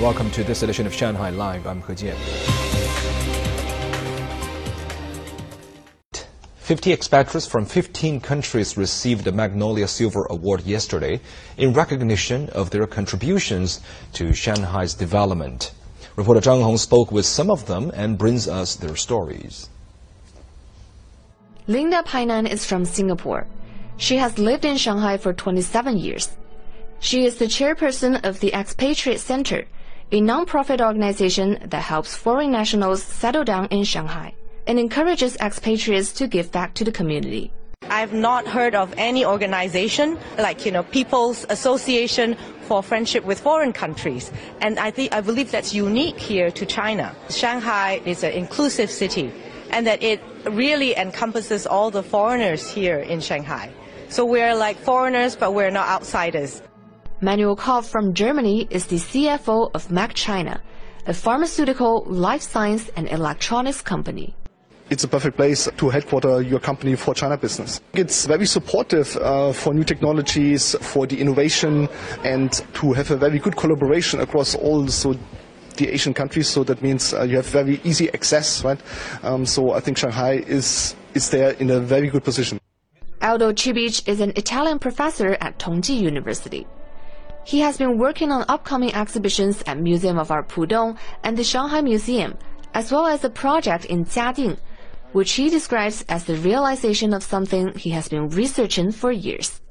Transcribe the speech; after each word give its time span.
Welcome 0.00 0.30
to 0.30 0.44
this 0.44 0.62
edition 0.62 0.86
of 0.86 0.94
Shanghai 0.94 1.30
Live. 1.30 1.66
I'm 1.66 1.82
He 1.82 1.92
Jian. 1.92 2.14
50 6.58 6.92
expatriates 6.92 7.48
from 7.48 7.64
15 7.64 8.20
countries 8.20 8.76
received 8.76 9.24
the 9.24 9.32
Magnolia 9.32 9.88
Silver 9.88 10.24
Award 10.30 10.64
yesterday 10.64 11.20
in 11.56 11.72
recognition 11.72 12.48
of 12.50 12.70
their 12.70 12.86
contributions 12.86 13.80
to 14.12 14.32
Shanghai's 14.32 14.94
development. 14.94 15.72
Reporter 16.14 16.42
Zhang 16.42 16.62
Hong 16.62 16.76
spoke 16.76 17.10
with 17.10 17.26
some 17.26 17.50
of 17.50 17.66
them 17.66 17.90
and 17.92 18.16
brings 18.16 18.46
us 18.46 18.76
their 18.76 18.94
stories. 18.94 19.68
Linda 21.66 22.04
Painan 22.04 22.48
is 22.48 22.64
from 22.64 22.84
Singapore. 22.84 23.48
She 23.96 24.18
has 24.18 24.38
lived 24.38 24.64
in 24.64 24.76
Shanghai 24.76 25.16
for 25.16 25.32
27 25.32 25.98
years. 25.98 26.36
She 27.00 27.24
is 27.24 27.38
the 27.38 27.46
chairperson 27.46 28.24
of 28.24 28.38
the 28.38 28.54
Expatriate 28.54 29.18
Center, 29.18 29.64
a 30.10 30.20
non-profit 30.20 30.80
organization 30.80 31.58
that 31.66 31.82
helps 31.82 32.14
foreign 32.14 32.50
nationals 32.50 33.02
settle 33.02 33.44
down 33.44 33.66
in 33.66 33.84
Shanghai 33.84 34.34
and 34.66 34.78
encourages 34.78 35.36
expatriates 35.36 36.12
to 36.12 36.26
give 36.26 36.50
back 36.50 36.74
to 36.74 36.84
the 36.84 36.92
community. 36.92 37.52
I've 37.90 38.12
not 38.12 38.46
heard 38.46 38.74
of 38.74 38.92
any 38.96 39.24
organization 39.24 40.18
like, 40.38 40.64
you 40.64 40.72
know, 40.72 40.82
People's 40.82 41.46
Association 41.48 42.36
for 42.62 42.82
Friendship 42.82 43.24
with 43.24 43.40
Foreign 43.40 43.72
Countries. 43.72 44.30
And 44.60 44.78
I 44.78 44.90
think, 44.90 45.14
I 45.14 45.20
believe 45.20 45.50
that's 45.50 45.74
unique 45.74 46.18
here 46.18 46.50
to 46.50 46.66
China. 46.66 47.14
Shanghai 47.30 48.00
is 48.04 48.24
an 48.24 48.32
inclusive 48.32 48.90
city 48.90 49.32
and 49.70 49.86
that 49.86 50.02
it 50.02 50.20
really 50.50 50.96
encompasses 50.96 51.66
all 51.66 51.90
the 51.90 52.02
foreigners 52.02 52.70
here 52.70 52.98
in 52.98 53.20
Shanghai. 53.20 53.70
So 54.08 54.24
we're 54.24 54.54
like 54.54 54.78
foreigners, 54.78 55.36
but 55.36 55.52
we're 55.52 55.70
not 55.70 55.88
outsiders. 55.88 56.62
Manuel 57.20 57.56
Koff 57.56 57.88
from 57.88 58.14
Germany 58.14 58.68
is 58.70 58.86
the 58.86 58.96
CFO 58.96 59.72
of 59.74 59.88
Merck 59.88 60.12
China, 60.14 60.60
a 61.04 61.12
pharmaceutical, 61.12 62.04
life 62.06 62.42
science, 62.42 62.88
and 62.94 63.08
electronics 63.08 63.82
company 63.82 64.36
it's 64.90 65.04
a 65.04 65.08
perfect 65.08 65.36
place 65.36 65.68
to 65.76 65.90
headquarter 65.90 66.40
your 66.40 66.60
company 66.60 66.96
for 66.96 67.14
China 67.14 67.36
business. 67.36 67.78
It's 67.92 68.24
very 68.24 68.46
supportive 68.46 69.14
uh, 69.18 69.52
for 69.52 69.74
new 69.74 69.84
technologies, 69.84 70.74
for 70.80 71.06
the 71.06 71.20
innovation, 71.20 71.88
and 72.24 72.50
to 72.74 72.94
have 72.94 73.10
a 73.10 73.16
very 73.16 73.38
good 73.38 73.54
collaboration 73.54 74.20
across 74.20 74.54
all 74.54 74.88
so 74.88 75.14
the 75.76 75.88
Asian 75.88 76.14
countries. 76.14 76.48
So 76.48 76.64
that 76.64 76.80
means 76.80 77.12
uh, 77.12 77.24
you 77.24 77.36
have 77.36 77.46
very 77.46 77.82
easy 77.84 78.08
access, 78.14 78.64
right? 78.64 78.80
Um, 79.22 79.44
so 79.44 79.72
I 79.72 79.80
think 79.80 79.98
Shanghai 79.98 80.44
is 80.46 80.96
is 81.12 81.28
there 81.28 81.50
in 81.50 81.68
a 81.68 81.80
very 81.80 82.08
good 82.08 82.24
position. 82.24 82.58
Aldo 83.20 83.54
Cibic 83.54 84.08
is 84.08 84.20
an 84.20 84.32
Italian 84.36 84.78
professor 84.78 85.36
at 85.40 85.58
Tongji 85.58 86.00
University. 86.00 86.66
He 87.48 87.60
has 87.60 87.78
been 87.78 87.96
working 87.96 88.30
on 88.30 88.44
upcoming 88.46 88.94
exhibitions 88.94 89.62
at 89.66 89.78
Museum 89.78 90.18
of 90.18 90.30
Art 90.30 90.50
Pudong 90.50 90.98
and 91.24 91.34
the 91.34 91.42
Shanghai 91.42 91.80
Museum, 91.80 92.36
as 92.74 92.92
well 92.92 93.06
as 93.06 93.24
a 93.24 93.30
project 93.30 93.86
in 93.86 94.04
Jiading, 94.04 94.58
which 95.12 95.32
he 95.32 95.48
describes 95.48 96.04
as 96.10 96.24
the 96.26 96.36
realization 96.36 97.14
of 97.14 97.22
something 97.22 97.72
he 97.72 97.88
has 97.88 98.06
been 98.06 98.28
researching 98.28 98.92
for 98.92 99.10
years. 99.10 99.62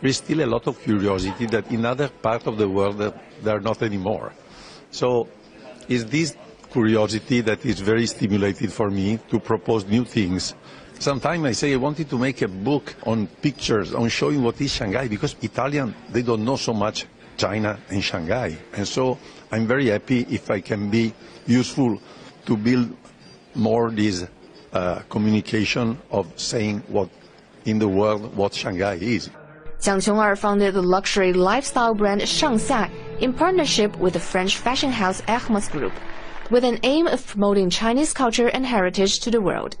There's 0.00 0.16
still 0.16 0.42
a 0.42 0.48
lot 0.48 0.66
of 0.66 0.80
curiosity 0.80 1.44
that 1.48 1.70
in 1.70 1.84
other 1.84 2.08
parts 2.08 2.46
of 2.46 2.56
the 2.56 2.66
world 2.66 2.96
there 2.96 3.54
are 3.54 3.60
not 3.60 3.82
anymore. 3.82 4.32
So 4.90 5.28
it's 5.90 6.04
this 6.04 6.38
curiosity 6.72 7.42
that 7.42 7.66
is 7.66 7.80
very 7.80 8.06
stimulating 8.06 8.70
for 8.70 8.88
me 8.88 9.18
to 9.28 9.38
propose 9.38 9.84
new 9.84 10.06
things. 10.06 10.54
Sometimes 11.00 11.46
I 11.46 11.52
say 11.52 11.72
I 11.72 11.76
wanted 11.76 12.10
to 12.10 12.18
make 12.18 12.42
a 12.42 12.48
book 12.48 12.94
on 13.04 13.26
pictures, 13.26 13.94
on 13.94 14.10
showing 14.10 14.42
what 14.42 14.60
is 14.60 14.70
Shanghai, 14.70 15.08
because 15.08 15.34
Italian, 15.40 15.94
they 16.10 16.20
don't 16.20 16.44
know 16.44 16.56
so 16.56 16.74
much 16.74 17.06
China 17.38 17.80
and 17.88 18.04
Shanghai. 18.04 18.54
And 18.74 18.86
so 18.86 19.16
I'm 19.50 19.66
very 19.66 19.86
happy 19.86 20.26
if 20.28 20.50
I 20.50 20.60
can 20.60 20.90
be 20.90 21.14
useful 21.46 21.98
to 22.44 22.54
build 22.54 22.94
more 23.54 23.90
this 23.90 24.26
uh, 24.74 24.98
communication 25.08 25.96
of 26.10 26.26
saying 26.38 26.82
what 26.88 27.08
in 27.64 27.78
the 27.78 27.88
world 27.88 28.36
what 28.36 28.52
Shanghai 28.52 28.98
is. 29.00 29.30
Jiang 29.80 30.04
Qiongar 30.04 30.36
founded 30.36 30.74
the 30.74 30.82
luxury 30.82 31.32
lifestyle 31.32 31.94
brand 31.94 32.20
Shangxia 32.20 32.90
in 33.20 33.32
partnership 33.32 33.96
with 33.96 34.12
the 34.12 34.20
French 34.20 34.58
fashion 34.58 34.92
house 34.92 35.22
Hermès 35.22 35.70
Group, 35.70 35.94
with 36.50 36.62
an 36.62 36.78
aim 36.82 37.06
of 37.06 37.26
promoting 37.26 37.70
Chinese 37.70 38.12
culture 38.12 38.48
and 38.48 38.66
heritage 38.66 39.20
to 39.20 39.30
the 39.30 39.40
world. 39.40 39.78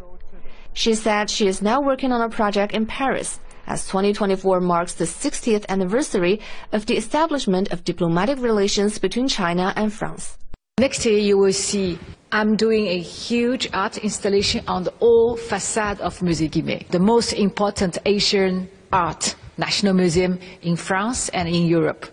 She 0.72 0.94
said 0.94 1.28
she 1.28 1.46
is 1.46 1.62
now 1.62 1.80
working 1.80 2.12
on 2.12 2.22
a 2.22 2.28
project 2.28 2.72
in 2.72 2.86
Paris, 2.86 3.40
as 3.66 3.86
2024 3.86 4.60
marks 4.60 4.94
the 4.94 5.04
60th 5.04 5.66
anniversary 5.68 6.40
of 6.72 6.86
the 6.86 6.96
establishment 6.96 7.72
of 7.72 7.84
diplomatic 7.84 8.38
relations 8.38 8.98
between 8.98 9.28
China 9.28 9.72
and 9.76 9.92
France. 9.92 10.38
Next 10.78 11.04
year, 11.04 11.18
you 11.18 11.36
will 11.36 11.52
see 11.52 11.98
I'm 12.32 12.56
doing 12.56 12.86
a 12.86 12.98
huge 12.98 13.68
art 13.74 13.98
installation 13.98 14.64
on 14.66 14.84
the 14.84 14.94
old 15.00 15.40
facade 15.40 16.00
of 16.00 16.20
Musée 16.20 16.48
Guimet, 16.48 16.88
the 16.88 17.00
most 17.00 17.32
important 17.32 17.98
Asian 18.06 18.68
art 18.92 19.34
national 19.58 19.94
museum 19.94 20.38
in 20.62 20.76
France 20.76 21.28
and 21.30 21.48
in 21.48 21.66
Europe. 21.66 22.06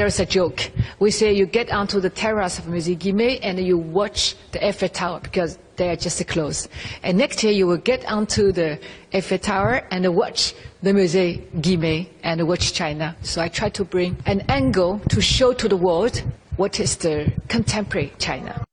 There's 0.00 0.18
a 0.18 0.24
joke. 0.24 0.70
We 0.98 1.10
say 1.10 1.34
you 1.34 1.44
get 1.44 1.70
onto 1.70 2.00
the 2.00 2.08
terrace 2.08 2.58
of 2.58 2.64
Guimet 2.64 3.40
and 3.42 3.60
you 3.60 3.76
watch 3.76 4.34
the 4.50 4.66
Eiffel 4.66 4.88
Tower 4.88 5.20
because 5.20 5.58
they 5.76 5.90
are 5.90 5.96
just 5.96 6.26
close. 6.26 6.68
And 7.02 7.18
next 7.18 7.44
year 7.44 7.52
you 7.52 7.66
will 7.66 7.76
get 7.76 8.10
onto 8.10 8.50
the 8.50 8.80
Eiffel 9.12 9.36
Tower 9.36 9.86
and 9.90 10.16
watch 10.16 10.54
the 10.82 10.92
Musée 10.92 11.44
Guimet 11.60 12.08
and 12.22 12.48
watch 12.48 12.72
China. 12.72 13.14
So 13.20 13.42
I 13.42 13.48
try 13.48 13.68
to 13.68 13.84
bring 13.84 14.16
an 14.24 14.40
angle 14.48 15.00
to 15.10 15.20
show 15.20 15.52
to 15.52 15.68
the 15.68 15.76
world 15.76 16.22
what 16.56 16.80
is 16.80 16.96
the 16.96 17.30
contemporary 17.48 18.10
China. 18.18 18.64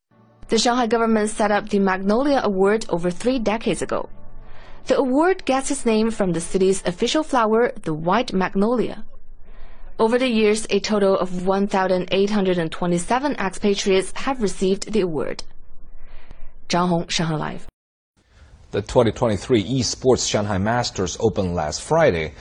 The 0.47 0.57
Shanghai 0.57 0.87
government 0.87 1.29
set 1.29 1.51
up 1.51 1.67
the 1.67 1.79
Magnolia 1.79 2.39
Award 2.41 2.85
over 2.87 3.11
three 3.11 3.37
decades 3.37 3.81
ago. 3.81 4.07
The 4.85 4.95
award 4.95 5.43
gets 5.43 5.71
its 5.71 5.85
name 5.85 6.09
from 6.09 6.31
the 6.31 6.39
city's 6.39 6.81
official 6.85 7.23
flower, 7.23 7.73
the 7.83 7.93
white 7.93 8.31
magnolia. 8.31 9.03
Over 9.99 10.19
the 10.19 10.27
years, 10.27 10.67
a 10.69 10.79
total 10.79 11.17
of 11.17 11.47
1,827 11.47 13.35
expatriates 13.37 14.11
have 14.15 14.43
received 14.43 14.93
the 14.93 15.01
award. 15.01 15.43
Zhang 16.69 16.89
Hong, 16.89 17.07
Shanghai 17.07 17.35
Live. 17.35 17.67
The 18.69 18.81
2023 18.83 19.63
eSports 19.63 20.29
Shanghai 20.29 20.59
Masters 20.59 21.17
opened 21.19 21.55
last 21.55 21.81
Friday. 21.81 22.33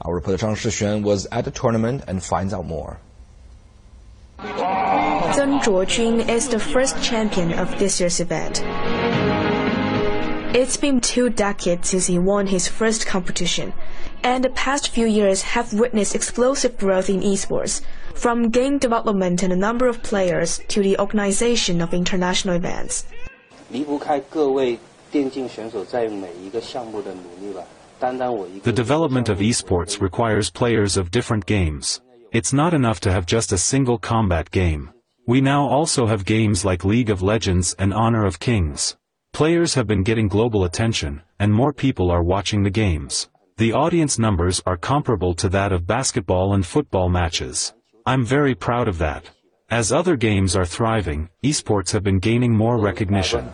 Our 0.00 0.16
reporter 0.16 0.44
Zhang 0.44 0.56
Shixuan 0.56 1.04
was 1.04 1.28
at 1.30 1.44
the 1.44 1.52
tournament 1.52 2.02
and 2.08 2.20
finds 2.20 2.52
out 2.52 2.66
more. 2.66 2.98
Zheng 4.40 5.60
Zhuojun 5.62 6.28
is 6.28 6.48
the 6.48 6.58
first 6.58 7.00
champion 7.00 7.52
of 7.52 7.78
this 7.78 8.00
year's 8.00 8.18
event. 8.18 8.60
It's 10.54 10.76
been 10.76 11.00
two 11.00 11.30
decades 11.30 11.88
since 11.88 12.06
he 12.06 12.16
won 12.16 12.46
his 12.46 12.68
first 12.68 13.08
competition, 13.08 13.72
and 14.22 14.44
the 14.44 14.50
past 14.50 14.90
few 14.90 15.04
years 15.04 15.42
have 15.42 15.74
witnessed 15.74 16.14
explosive 16.14 16.78
growth 16.78 17.10
in 17.10 17.22
esports, 17.22 17.80
from 18.14 18.50
game 18.50 18.78
development 18.78 19.42
and 19.42 19.50
the 19.50 19.56
number 19.56 19.88
of 19.88 20.00
players 20.04 20.60
to 20.68 20.80
the 20.80 20.96
organization 21.00 21.80
of 21.80 21.92
international 21.92 22.54
events. 22.54 23.04
The 23.68 23.82
development 28.72 29.28
of 29.28 29.38
esports 29.38 30.00
requires 30.00 30.50
players 30.50 30.96
of 30.96 31.10
different 31.10 31.46
games. 31.46 32.00
It's 32.30 32.52
not 32.52 32.72
enough 32.74 33.00
to 33.00 33.10
have 33.10 33.26
just 33.26 33.50
a 33.50 33.58
single 33.58 33.98
combat 33.98 34.52
game. 34.52 34.92
We 35.26 35.40
now 35.40 35.66
also 35.66 36.06
have 36.06 36.24
games 36.24 36.64
like 36.64 36.84
League 36.84 37.10
of 37.10 37.22
Legends 37.22 37.74
and 37.76 37.92
Honor 37.92 38.24
of 38.24 38.38
Kings. 38.38 38.96
Players 39.34 39.74
have 39.74 39.88
been 39.88 40.04
getting 40.04 40.28
global 40.28 40.62
attention, 40.62 41.20
and 41.40 41.52
more 41.52 41.72
people 41.72 42.08
are 42.08 42.22
watching 42.22 42.62
the 42.62 42.70
games. 42.70 43.28
The 43.56 43.72
audience 43.72 44.16
numbers 44.16 44.62
are 44.64 44.76
comparable 44.76 45.34
to 45.34 45.48
that 45.48 45.72
of 45.72 45.88
basketball 45.88 46.54
and 46.54 46.64
football 46.64 47.08
matches. 47.08 47.74
I'm 48.06 48.24
very 48.24 48.54
proud 48.54 48.86
of 48.86 48.98
that. 48.98 49.28
As 49.70 49.90
other 49.90 50.14
games 50.14 50.54
are 50.54 50.64
thriving, 50.64 51.30
esports 51.42 51.90
have 51.90 52.04
been 52.04 52.20
gaining 52.20 52.54
more 52.54 52.78
recognition. 52.78 53.52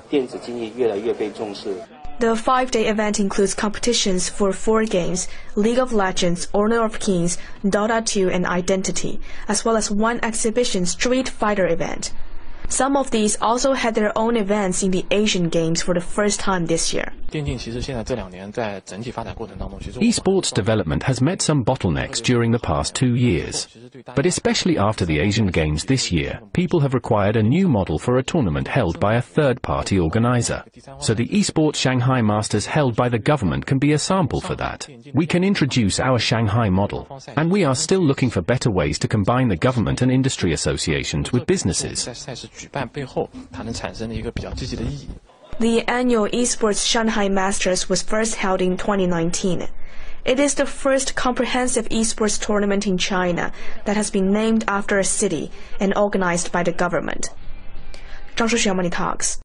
The 2.20 2.36
five-day 2.36 2.86
event 2.86 3.18
includes 3.18 3.54
competitions 3.54 4.28
for 4.28 4.52
four 4.52 4.84
games, 4.84 5.28
League 5.56 5.78
of 5.78 5.94
Legends, 5.94 6.48
Honor 6.52 6.84
of 6.84 7.00
Kings, 7.00 7.38
Dota 7.64 8.04
2 8.04 8.28
and 8.28 8.44
Identity, 8.44 9.18
as 9.48 9.64
well 9.64 9.78
as 9.78 9.90
one 9.90 10.20
exhibition 10.22 10.84
Street 10.84 11.30
Fighter 11.30 11.66
event. 11.68 12.12
Some 12.70 12.96
of 12.96 13.10
these 13.10 13.36
also 13.42 13.72
had 13.72 13.96
their 13.96 14.16
own 14.16 14.36
events 14.36 14.82
in 14.82 14.92
the 14.92 15.04
Asian 15.10 15.48
Games 15.48 15.82
for 15.82 15.92
the 15.92 16.00
first 16.00 16.38
time 16.38 16.66
this 16.66 16.94
year. 16.94 17.12
Esports 20.00 20.52
development 20.52 21.02
has 21.04 21.20
met 21.20 21.40
some 21.42 21.64
bottlenecks 21.64 22.22
during 22.22 22.50
the 22.50 22.58
past 22.58 22.94
two 22.94 23.14
years. 23.14 23.68
But 24.14 24.26
especially 24.26 24.78
after 24.78 25.04
the 25.04 25.20
Asian 25.20 25.46
Games 25.46 25.84
this 25.84 26.10
year, 26.10 26.40
people 26.52 26.80
have 26.80 26.94
required 26.94 27.36
a 27.36 27.42
new 27.42 27.68
model 27.68 27.98
for 27.98 28.18
a 28.18 28.22
tournament 28.22 28.68
held 28.68 28.98
by 29.00 29.14
a 29.14 29.22
third-party 29.22 29.98
organizer. 29.98 30.64
So 31.00 31.14
the 31.14 31.28
Esports 31.28 31.76
Shanghai 31.76 32.20
Masters 32.20 32.66
held 32.66 32.96
by 32.96 33.08
the 33.08 33.18
government 33.18 33.66
can 33.66 33.78
be 33.78 33.92
a 33.92 33.98
sample 33.98 34.40
for 34.40 34.56
that. 34.56 34.88
We 35.14 35.26
can 35.26 35.44
introduce 35.44 36.00
our 36.00 36.18
Shanghai 36.18 36.68
model. 36.68 37.06
And 37.36 37.50
we 37.50 37.64
are 37.64 37.74
still 37.74 38.00
looking 38.00 38.30
for 38.30 38.42
better 38.42 38.70
ways 38.70 38.98
to 39.00 39.08
combine 39.08 39.48
the 39.48 39.56
government 39.56 40.02
and 40.02 40.10
industry 40.10 40.52
associations 40.52 41.32
with 41.32 41.46
businesses. 41.46 42.08
The 45.60 45.86
annual 45.86 46.26
Esports 46.28 46.86
Shanghai 46.86 47.28
Masters 47.28 47.86
was 47.86 48.00
first 48.00 48.36
held 48.36 48.62
in 48.62 48.78
2019. 48.78 49.68
It 50.24 50.40
is 50.40 50.54
the 50.54 50.64
first 50.64 51.14
comprehensive 51.14 51.86
esports 51.90 52.40
tournament 52.40 52.86
in 52.86 52.96
China 52.96 53.52
that 53.84 53.94
has 53.94 54.10
been 54.10 54.32
named 54.32 54.64
after 54.66 54.98
a 54.98 55.04
city 55.04 55.50
and 55.78 55.94
organized 55.94 56.50
by 56.50 56.62
the 56.62 56.72
government. 56.72 57.28
Zhang 58.36 58.48
Shixuan 58.48 58.76
Money 58.76 58.88
Talks. 58.88 59.38